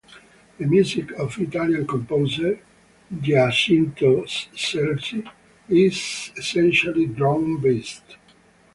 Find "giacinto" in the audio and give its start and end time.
3.13-4.23